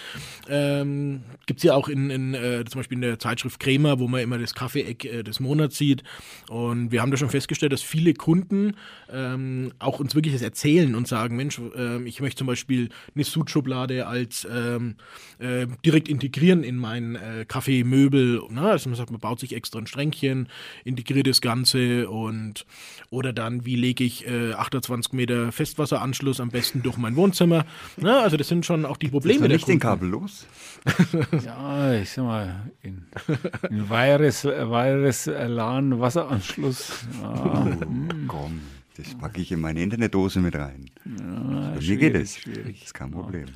[0.48, 4.08] Ähm, Gibt es ja auch in, in äh, zum Beispiel in der Zeitschrift Crema, wo
[4.08, 6.02] man immer das Kaffeeeck äh, des Monats sieht.
[6.48, 8.76] Und wir haben da schon festgestellt, dass viele Kunden
[9.12, 13.24] ähm, auch uns wirklich das erzählen und sagen, Mensch, äh, ich möchte zum Beispiel eine
[13.24, 14.96] Sudschublade als ähm,
[15.38, 18.42] äh, direkt integrieren in mein äh, Kaffeemöbel.
[18.50, 18.62] Ne?
[18.62, 20.48] Also man sagt, man baut sich extra ein Stränkchen,
[20.84, 22.66] integriert das Ganze und
[23.10, 27.64] oder dann, wie lege ich äh, 28 Meter Festwasseranschluss am besten durch mein Wohnzimmer.
[27.96, 28.16] Ne?
[28.18, 29.46] Also das sind schon auch die Probleme.
[29.46, 30.46] Ist nicht den Kabel los?
[31.44, 33.06] ja, ich sag mal, in,
[33.68, 37.04] in Virus, Virus LAN Wasseranschluss.
[37.20, 37.66] Ja.
[37.66, 37.86] Oh,
[38.28, 38.60] komm.
[38.96, 40.90] Das packe ich in meine Internetdose mit rein.
[41.06, 42.38] Ja, Bei mir geht es.
[42.44, 43.46] Das ist kein Problem.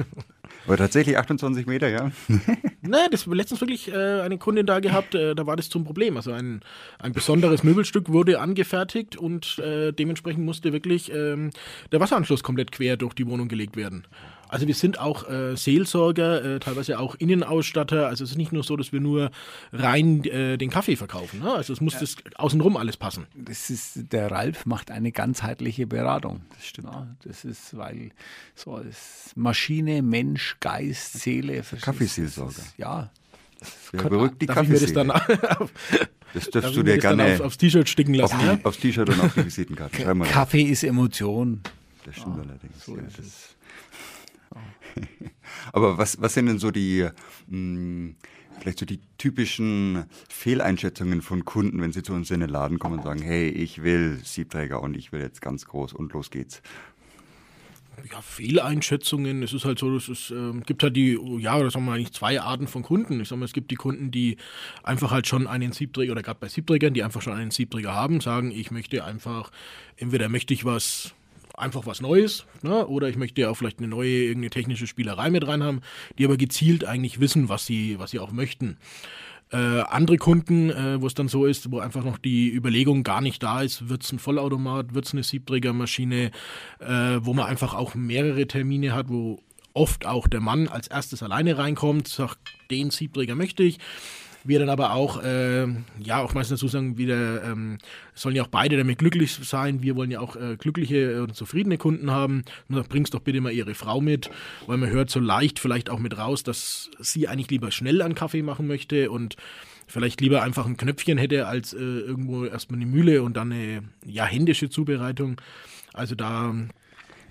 [0.67, 2.11] Aber tatsächlich 28 Meter, ja.
[2.87, 6.19] Nein, das letztens wirklich äh, eine Kundin da gehabt, äh, da war das zum Problem.
[6.19, 6.61] Also ein,
[6.99, 11.49] ein besonderes Möbelstück wurde angefertigt und äh, dementsprechend musste wirklich ähm,
[11.93, 14.07] der Wasseranschluss komplett quer durch die Wohnung gelegt werden.
[14.49, 18.07] Also wir sind auch äh, Seelsorger, äh, teilweise auch Innenausstatter.
[18.07, 19.31] Also es ist nicht nur so, dass wir nur
[19.73, 21.41] rein äh, den Kaffee verkaufen.
[21.41, 21.53] Ne?
[21.53, 22.01] Also es muss ja.
[22.01, 23.27] das außenrum alles passen.
[23.35, 26.43] Das ist, der Ralf macht eine ganzheitliche Beratung.
[26.55, 26.89] Das stimmt.
[26.93, 28.11] Ja, das ist, weil
[28.55, 31.63] so ist Maschine, Mensch, Geist, Seele.
[31.81, 32.63] Kaffeeseelsorger.
[32.77, 33.11] Ja.
[33.93, 35.15] Das berückt die Kaffeeseele.
[36.35, 38.35] Das dürfst du dir gerne auf, aufs T-Shirt sticken lassen.
[38.35, 38.59] Auf, ja?
[38.65, 40.05] aufs T-Shirt und auf die Visitenkarte.
[40.25, 41.61] Kaffee ist Emotion.
[42.05, 42.85] Das stimmt ja, allerdings.
[42.85, 43.54] So ja, das
[45.73, 47.09] Aber was, was sind denn so die,
[47.49, 48.17] mh, hm,
[48.59, 52.99] vielleicht so die typischen Fehleinschätzungen von Kunden, wenn sie zu uns in den Laden kommen
[52.99, 56.63] und sagen, hey, ich will Siebträger und ich will jetzt ganz groß und los geht's?
[58.11, 59.43] ja, Fehleinschätzungen.
[59.43, 62.41] Es ist halt so, es äh, gibt halt die, ja, oder sagen wir eigentlich zwei
[62.41, 63.21] Arten von Kunden.
[63.21, 64.37] Ich sag mal, es gibt die Kunden, die
[64.83, 68.21] einfach halt schon einen Siebträger, oder gerade bei Siebträgern, die einfach schon einen Siebträger haben,
[68.21, 69.51] sagen, ich möchte einfach,
[69.97, 71.15] entweder möchte ich was
[71.57, 72.87] einfach was Neues, ne?
[72.87, 75.81] oder ich möchte ja auch vielleicht eine neue irgendeine technische Spielerei mit rein haben,
[76.19, 78.77] die aber gezielt eigentlich wissen, was sie, was sie auch möchten.
[79.53, 83.21] Äh, andere Kunden, äh, wo es dann so ist, wo einfach noch die Überlegung gar
[83.21, 86.31] nicht da ist, wird es ein Vollautomat, wird es eine Siebträgermaschine,
[86.81, 86.87] äh,
[87.21, 89.41] wo man einfach auch mehrere Termine hat, wo
[89.75, 92.39] oft auch der Mann als erstes alleine reinkommt, sagt,
[92.71, 93.79] den Siebträger möchte ich
[94.45, 95.67] wir dann aber auch, äh,
[95.99, 97.79] ja, auch meistens dazu sagen, wieder, ähm,
[98.15, 99.83] sollen ja auch beide damit glücklich sein.
[99.83, 102.45] Wir wollen ja auch äh, glückliche und zufriedene Kunden haben.
[102.69, 104.31] Und sagt, bringst doch bitte mal ihre Frau mit,
[104.67, 108.15] weil man hört so leicht vielleicht auch mit raus, dass sie eigentlich lieber schnell einen
[108.15, 109.37] Kaffee machen möchte und
[109.87, 113.83] vielleicht lieber einfach ein Knöpfchen hätte, als äh, irgendwo erstmal eine Mühle und dann eine
[114.05, 115.41] ja, händische Zubereitung.
[115.93, 116.55] Also da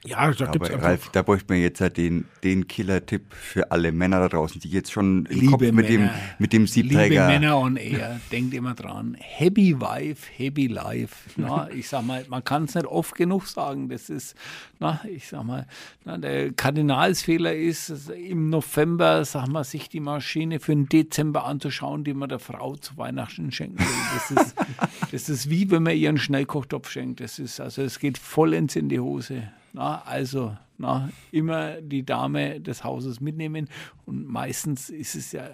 [0.06, 3.94] ja, da gibt's Aber Ralf, da bräuchte man jetzt halt den, den Killer-Tipp für alle
[3.94, 7.28] Männer da draußen, die jetzt schon im Kopf mit dem, mit dem Siebträger...
[7.28, 11.16] Liebe Männer on Air, denkt immer dran, happy wife, happy life.
[11.38, 14.36] Na, ich sag mal, man kann es nicht oft genug sagen, das ist,
[14.80, 15.68] na, ich sag mal,
[16.04, 22.04] na, der Kardinalsfehler ist, im November, sag mal, sich die Maschine für den Dezember anzuschauen,
[22.04, 23.88] die man der Frau zu Weihnachten schenken will.
[24.14, 24.56] Das ist,
[25.12, 27.22] das ist wie, wenn man ihr einen Schnellkochtopf schenkt.
[27.22, 29.44] Das ist, also es geht vollends in die Hose.
[29.74, 33.70] Na, also na, immer die Dame des Hauses mitnehmen.
[34.06, 35.50] Und meistens ist es ja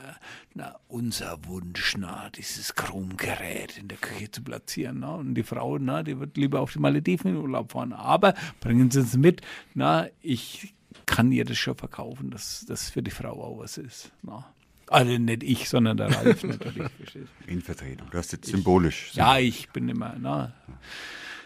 [0.54, 5.00] na, unser Wunsch, na, dieses Chromgerät in der Küche zu platzieren.
[5.00, 5.16] Na.
[5.16, 7.94] Und die Frau, na, die wird lieber auf die Malediven in Urlaub fahren.
[7.94, 9.42] Aber bringen Sie es mit.
[9.74, 10.74] Na, ich
[11.06, 14.12] kann ihr das schon verkaufen, dass das für die Frau auch was ist.
[14.22, 14.46] Na.
[14.88, 16.90] Also nicht ich, sondern der Ralf natürlich.
[17.48, 18.08] In Vertretung.
[18.10, 19.12] Du hast jetzt symbolisch.
[19.14, 20.54] Ja, ich bin immer, na,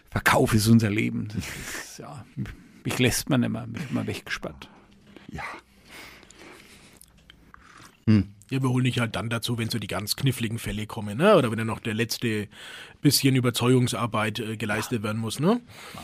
[0.09, 1.27] Verkauf ist unser Leben.
[1.37, 2.23] Ist, ja,
[2.83, 4.69] mich lässt man immer, mich immer weggespannt.
[5.29, 5.43] Ja.
[8.05, 8.29] Hm.
[8.49, 11.35] Ja, wir holen dich halt dann dazu, wenn so die ganz kniffligen Fälle kommen, ne?
[11.35, 12.47] oder wenn dann noch der letzte
[13.01, 15.03] bisschen Überzeugungsarbeit äh, geleistet ja.
[15.03, 15.39] werden muss.
[15.39, 15.61] Ne?
[15.95, 16.01] Ja.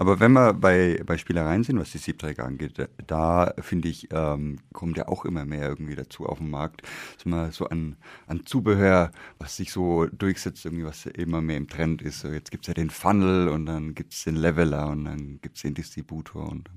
[0.00, 4.58] Aber wenn wir bei, bei Spielereien sind, was die Siebträger angeht, da finde ich, ähm,
[4.72, 6.80] kommt ja auch immer mehr irgendwie dazu auf den Markt.
[7.22, 12.00] So, so an, an Zubehör, was sich so durchsetzt, irgendwie was immer mehr im Trend
[12.00, 12.20] ist.
[12.20, 15.38] So jetzt gibt es ja den Funnel und dann gibt es den Leveler und dann
[15.42, 16.70] gibt es den Distributor und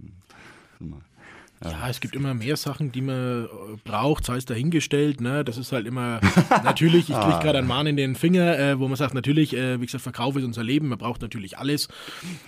[0.79, 1.01] dann,
[1.63, 3.47] ja, es gibt immer mehr Sachen, die man äh,
[3.83, 5.21] braucht, sei es dahingestellt.
[5.21, 5.43] Ne?
[5.43, 6.19] Das ist halt immer,
[6.63, 9.79] natürlich, ich kriege gerade einen Mahn in den Finger, äh, wo man sagt, natürlich, äh,
[9.79, 11.87] wie gesagt, Verkauf ist unser Leben, man braucht natürlich alles.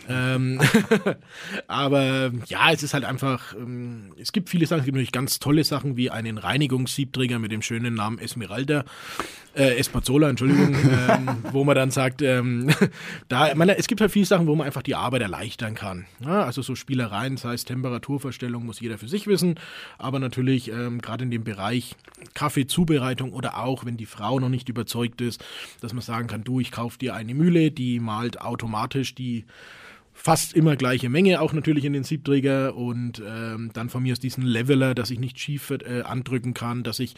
[0.09, 0.59] Ähm,
[1.67, 5.39] aber ja, es ist halt einfach, ähm, es gibt viele Sachen, es gibt natürlich ganz
[5.39, 8.85] tolle Sachen, wie einen Reinigungssiebträger mit dem schönen Namen Esmeralda,
[9.55, 10.75] äh, Espazzola, Entschuldigung,
[11.09, 12.69] ähm, wo man dann sagt, ähm,
[13.27, 16.05] da, man, es gibt halt viele Sachen, wo man einfach die Arbeit erleichtern kann.
[16.23, 16.43] Ja?
[16.43, 19.55] Also so Spielereien, sei es Temperaturverstellung, muss jeder für für sich wissen.
[19.97, 21.95] Aber natürlich ähm, gerade in dem Bereich
[22.33, 25.43] Kaffeezubereitung oder auch, wenn die Frau noch nicht überzeugt ist,
[25.81, 29.45] dass man sagen kann, du, ich kaufe dir eine Mühle, die malt automatisch die
[30.13, 34.19] fast immer gleiche Menge, auch natürlich in den Siebträger und ähm, dann von mir aus
[34.19, 37.15] diesen Leveler, dass ich nicht schief äh, andrücken kann, dass ich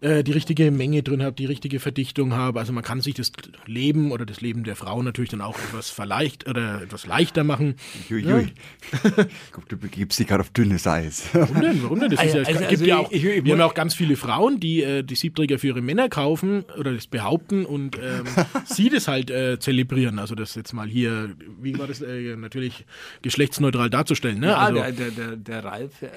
[0.00, 2.60] äh, die richtige Menge drin habe, die richtige Verdichtung habe.
[2.60, 3.32] Also man kann sich das
[3.66, 7.76] Leben oder das Leben der Frau natürlich dann auch etwas verleicht oder etwas leichter machen.
[8.10, 8.24] Ui, ui.
[8.24, 8.40] Ja.
[9.46, 11.28] Ich glaube, du begibst dich gerade auf dünnes Eis.
[11.32, 11.82] Warum denn?
[11.82, 12.10] Warum denn?
[12.10, 13.74] Das also, ja, es also, gibt also ja auch, ich, ich, wir haben ja auch
[13.74, 17.96] ganz viele Frauen, die äh, die Siebträger für ihre Männer kaufen oder das behaupten und
[17.96, 18.24] ähm,
[18.64, 20.18] sie das halt äh, zelebrieren.
[20.18, 22.84] Also das jetzt mal hier, wie war das, äh, natürlich
[23.22, 24.40] geschlechtsneutral darzustellen.
[24.40, 24.48] Ne?
[24.48, 26.08] Ja, also, der, der, der, der Ralf, äh,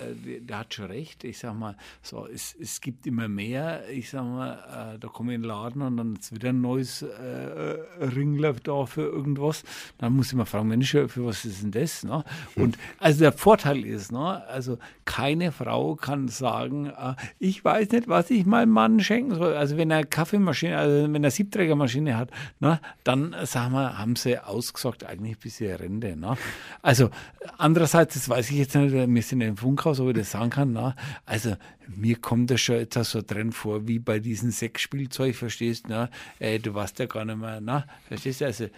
[0.42, 1.24] der hat schon recht.
[1.24, 5.32] Ich sag mal, so, es, es gibt immer mehr ich sag mal, äh, da komme
[5.32, 9.63] ich in den Laden und dann ist wieder ein neues äh, Ringler da für irgendwas.
[9.97, 12.03] Dann muss ich mal fragen, Mensch, für was ist denn das?
[12.03, 12.23] Ne?
[12.56, 18.08] Und also der Vorteil ist, ne, also keine Frau kann sagen, äh, ich weiß nicht,
[18.08, 19.53] was ich meinem Mann schenken soll.
[19.56, 24.38] Also wenn er Kaffeemaschine, also wenn er Siebträgermaschine hat, ne, dann sagen wir, haben sie
[24.39, 26.15] ausgesagt, eigentlich bis ihre Rente.
[26.15, 26.36] Ne?
[26.82, 27.10] Also
[27.58, 30.73] andererseits, das weiß ich jetzt nicht, wir sind im Funkhaus, ob ich das sagen kann.
[30.73, 30.95] Ne?
[31.25, 31.56] Also
[31.95, 35.93] mir kommt das schon jetzt so drin vor, wie bei diesem Sexspielzeug, verstehst du?
[35.93, 36.10] Ne?
[36.39, 38.45] Äh, du weißt ja gar nicht mehr, na, verstehst du?
[38.45, 38.69] Also, äh,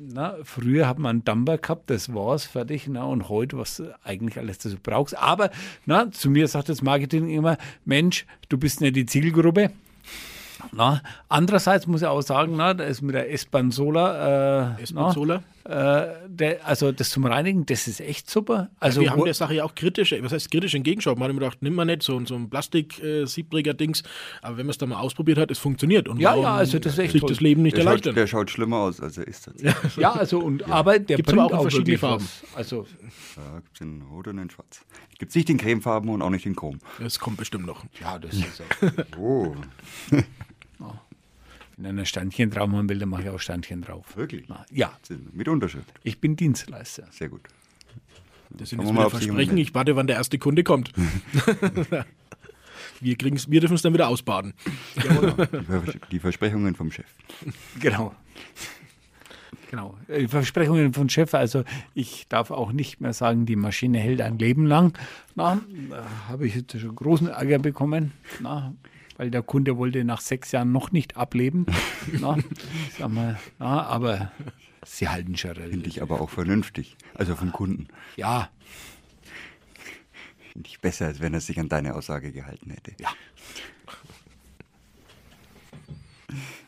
[0.00, 4.38] na, früher hat man einen Dumper gehabt, das war's, fertig, na, und heute, was eigentlich
[4.38, 5.16] alles das du brauchst.
[5.16, 5.50] Aber,
[5.86, 9.70] na, zu mir sagt das Marketing immer, Mensch, du bist nicht die Zielgruppe,
[10.72, 14.76] na, andererseits muss ich auch sagen, na, da ist mit der S-Bahn Solar.
[14.78, 15.42] Äh, S-Bahn Solar?
[15.64, 18.70] Äh, der, also das zum Reinigen, das ist echt super.
[18.80, 21.16] Also ja, wir haben der Sache ja auch kritisch, was heißt kritisch entgegengeschaut.
[21.16, 24.02] Man hat immer gedacht, nimm mal nicht so, so ein Plastik-Siebträger-Dings.
[24.02, 24.04] Äh,
[24.42, 26.06] aber wenn man es dann mal ausprobiert hat, es funktioniert.
[26.06, 27.30] Und ja, ja, also das ist echt toll.
[27.30, 28.12] das Leben nicht der erleichtern.
[28.12, 29.50] Schaut, der schaut schlimmer aus, als er ist.
[29.96, 30.66] ja, also und ja.
[30.68, 32.24] aber der gibt aber auch in verschiedene Farben.
[32.24, 32.56] Was.
[32.56, 32.86] Also
[33.36, 34.84] ja, gibt es in Rot und in Schwarz.
[35.18, 36.78] Gibt es nicht in Cremefarben und auch nicht in Chrom.
[36.98, 37.84] Das kommt bestimmt noch.
[38.00, 38.64] Ja, das ist so.
[39.18, 39.54] oh.
[41.76, 44.16] Wenn einer Standchen drauf machen will, dann mache ich auch Standchen drauf.
[44.16, 44.46] Wirklich?
[44.70, 44.92] Ja.
[45.32, 45.92] Mit Unterschrift.
[46.02, 47.08] Ich bin Dienstleister.
[47.10, 47.42] Sehr gut.
[48.50, 49.58] Das sind jetzt wieder Versprechen.
[49.58, 50.92] Ich warte, wann der erste Kunde kommt.
[53.00, 54.54] wir, wir dürfen es dann wieder ausbaden.
[56.12, 57.06] Die Versprechungen vom Chef.
[57.80, 58.14] Genau.
[59.70, 59.98] Genau.
[60.08, 64.38] Die Versprechungen vom Chef, also ich darf auch nicht mehr sagen, die Maschine hält ein
[64.38, 64.96] Leben lang.
[65.34, 65.60] Na,
[65.90, 68.12] da habe ich jetzt schon großen Ärger bekommen.
[68.38, 68.72] Na,
[69.16, 71.66] weil der Kunde wollte nach sechs Jahren noch nicht ableben.
[72.12, 72.38] na,
[72.98, 74.32] sag mal, na, aber
[74.84, 75.70] sie halten schon relativ.
[75.70, 77.88] Finde ich aber auch vernünftig, also vom Kunden.
[78.16, 78.50] Ja.
[80.52, 82.92] Finde ich besser, als wenn er sich an deine Aussage gehalten hätte.
[83.00, 83.08] Ja.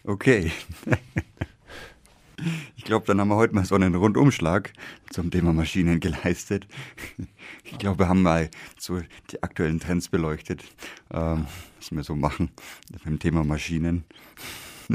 [0.04, 0.52] Okay.
[2.86, 4.72] Ich glaube, dann haben wir heute mal so einen Rundumschlag
[5.10, 6.68] zum Thema Maschinen geleistet.
[7.64, 9.00] Ich glaube, wir haben mal so
[9.32, 10.62] die aktuellen Trends beleuchtet,
[11.12, 11.46] ähm,
[11.80, 12.50] was wir so machen
[12.92, 14.04] mit dem Thema Maschinen.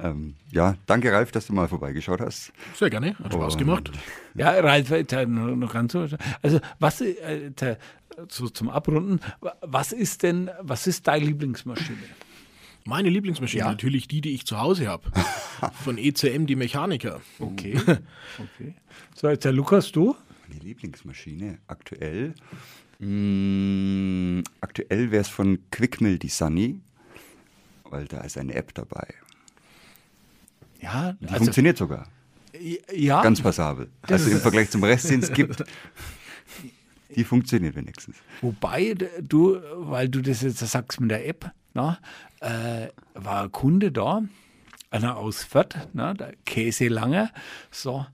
[0.00, 2.52] ähm, ja, danke Ralf, dass du mal vorbeigeschaut hast.
[2.76, 3.90] Sehr gerne, hat Spaß gemacht.
[4.36, 4.88] Ja, Ralf,
[5.26, 6.06] noch ganz so.
[6.40, 7.50] Also, was äh,
[8.28, 9.18] so zum Abrunden,
[9.60, 11.98] was ist denn, was ist deine Lieblingsmaschine?
[12.84, 13.68] Meine Lieblingsmaschine, ja.
[13.68, 15.10] natürlich die, die ich zu Hause habe.
[15.84, 17.20] Von ECM, die Mechaniker.
[17.38, 17.78] Okay.
[17.78, 18.74] okay.
[19.14, 20.16] So, jetzt der Lukas, du?
[20.48, 22.34] Meine Lieblingsmaschine aktuell.
[22.98, 26.80] Mh, mm, aktuell wäre es von Quickmill die Sunny,
[27.90, 29.14] weil da ist eine App dabei.
[30.80, 32.08] Ja, die also, funktioniert sogar.
[32.92, 33.22] Ja.
[33.22, 33.90] Ganz passabel.
[34.02, 35.64] Also im Vergleich zum Rest, den es gibt.
[37.14, 38.16] Die funktioniert wenigstens.
[38.40, 41.98] Wobei du, weil du das jetzt sagst mit der App, na,
[42.40, 44.22] äh, war ein Kunde da,
[44.90, 47.30] einer aus Fürth, na, der Käse Lange,
[47.70, 48.06] so,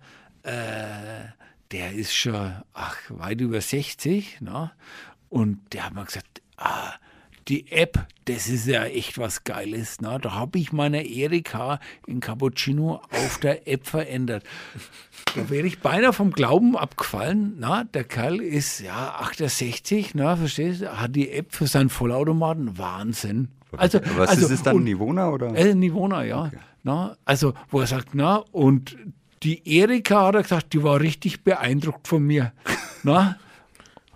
[0.42, 1.24] äh,
[1.72, 4.72] der ist schon ach, weit über 60, na,
[5.28, 6.94] und der hat mir gesagt, ah,
[7.48, 10.00] die App, das ist ja echt was Geiles.
[10.00, 10.18] Ne?
[10.20, 14.44] Da habe ich meine Erika in Cappuccino auf der App verändert.
[15.34, 17.54] Da wäre ich beinahe vom Glauben abgefallen.
[17.58, 21.00] Na, der Kerl ist ja 68, na, verstehst du?
[21.00, 22.76] Hat die App für seinen Vollautomaten.
[22.76, 23.48] Wahnsinn.
[23.76, 25.54] Also, Was also, ist es dann, und, Nivona oder?
[25.54, 26.46] Äh, Nivona, ja.
[26.46, 26.58] Okay.
[26.82, 28.96] Na, also, wo er sagt, na, und
[29.42, 32.52] die Erika hat er gesagt, die war richtig beeindruckt von mir.
[33.02, 33.36] na,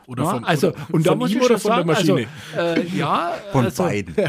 [0.06, 3.84] oder von, also, oder, und da muss ich schon sagen, also, äh, ja, von also,
[3.84, 4.14] beiden.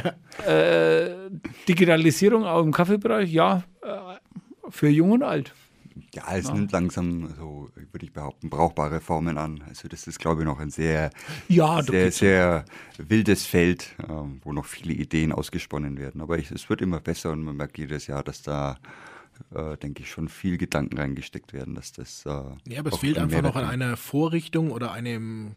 [0.48, 1.30] Äh,
[1.68, 3.98] Digitalisierung auch im Kaffeebereich, ja, äh,
[4.70, 5.54] für jung und alt.
[6.14, 6.54] Ja, es ja.
[6.54, 9.64] nimmt langsam, so würde ich behaupten, brauchbare Formen an.
[9.68, 11.12] Also das ist, glaube ich, noch ein sehr,
[11.48, 12.66] ja, sehr, sehr
[12.98, 16.22] wildes Feld, ähm, wo noch viele Ideen ausgesponnen werden.
[16.22, 18.78] Aber ich, es wird immer besser und man merkt jedes Jahr, dass da
[19.54, 22.26] äh, denke ich, schon viel Gedanken reingesteckt werden, dass das.
[22.26, 25.56] Äh, ja, aber es fehlt einfach noch an einer Vorrichtung oder einem,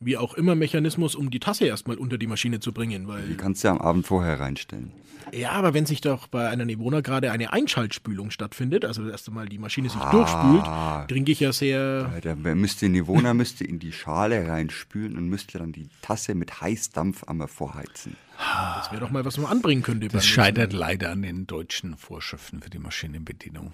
[0.00, 3.02] wie auch immer, Mechanismus, um die Tasse erstmal unter die Maschine zu bringen.
[3.02, 4.92] Die Weil, kannst du ja am Abend vorher reinstellen.
[5.32, 9.48] ja, aber wenn sich doch bei einer Nevona gerade eine Einschaltspülung stattfindet, also erst einmal
[9.48, 10.10] die Maschine sich Ah.
[10.10, 12.08] durchspült, trinke ich ja sehr.
[12.22, 17.24] Der müsste Nivona müsste in die Schale reinspülen und müsste dann die Tasse mit Heißdampf
[17.24, 18.16] einmal vorheizen.
[18.38, 20.08] Das wäre doch mal, was man anbringen könnte.
[20.08, 23.72] Das scheitert leider an den deutschen Vorschriften für die Maschinenbedienung.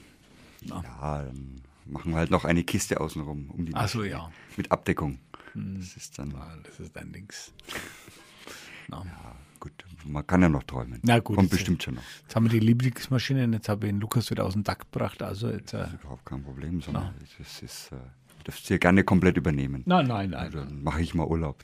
[0.63, 0.83] Ja,
[1.23, 4.27] dann machen wir halt noch eine Kiste außenrum um die Ach so, ja.
[4.27, 4.33] Hm.
[4.59, 5.19] Mit Abdeckung.
[5.55, 7.53] Das ist dann Ah, Das ist ein Dings.
[8.89, 9.03] Na.
[9.59, 9.73] gut.
[10.05, 10.99] Man kann ja noch träumen.
[11.03, 12.03] Na gut, Kommt bestimmt schon noch.
[12.23, 14.79] Jetzt haben wir die Lieblingsmaschine und jetzt habe ich den Lukas wieder aus dem Dach
[14.79, 15.23] gebracht.
[15.23, 15.75] Also jetzt.
[15.75, 17.97] Äh, Überhaupt kein Problem, sondern das ist, äh,
[18.51, 19.83] du darfst hier gerne komplett übernehmen.
[19.87, 20.51] nein, nein, nein.
[20.53, 21.63] Dann mache ich mal Urlaub.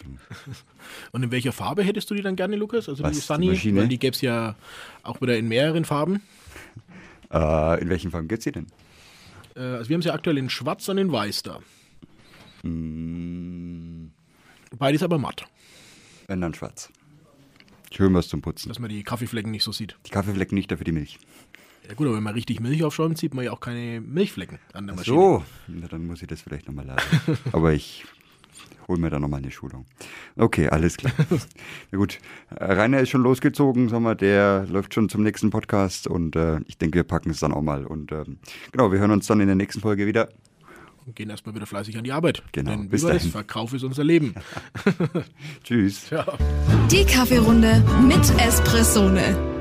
[1.13, 2.89] Und in welcher Farbe hättest du die dann gerne, Lukas?
[2.89, 3.81] Also Was, die die Sunny, Maschine?
[3.81, 4.55] weil die gäbe es ja
[5.03, 6.23] auch wieder in mehreren Farben.
[7.33, 8.67] Äh, in welchen Farben geht sie denn?
[9.57, 11.59] Äh, also wir haben sie aktuell in Schwarz und in Weiß da.
[12.63, 14.11] Mm,
[14.79, 15.45] Beides aber matt,
[16.27, 16.91] wenn dann schwarz.
[17.93, 18.69] Schön was zum Putzen.
[18.69, 19.97] dass man die Kaffeeflecken nicht so sieht.
[20.07, 21.19] Die Kaffeeflecken nicht, dafür die Milch.
[21.89, 24.87] Ja gut, aber wenn man richtig Milch aufschäumt, sieht man ja auch keine Milchflecken an
[24.87, 25.17] der Maschine.
[25.17, 27.39] So, na, dann muss ich das vielleicht nochmal laden.
[27.53, 28.05] Aber ich
[28.89, 29.87] hole mir da nochmal eine Schulung.
[30.37, 31.13] Okay, alles klar.
[31.91, 32.19] Na gut,
[32.55, 36.61] äh, Rainer ist schon losgezogen, sag mal, der läuft schon zum nächsten Podcast und äh,
[36.67, 37.85] ich denke, wir packen es dann auch mal.
[37.85, 38.39] Und ähm,
[38.73, 40.29] genau, wir hören uns dann in der nächsten Folge wieder.
[41.05, 42.43] Und gehen erstmal wieder fleißig an die Arbeit.
[42.53, 43.13] Genau, Denn bis das?
[43.13, 43.31] dahin.
[43.31, 44.35] Verkauf ist unser Leben.
[45.65, 46.11] Tschüss.
[46.11, 46.27] Ja.
[46.91, 49.56] Die Kaffeerunde mit Espressone.